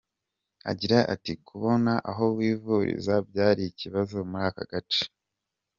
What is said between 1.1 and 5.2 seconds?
ati “Kubona aho wivuriza byari ikibazo muri aka gace.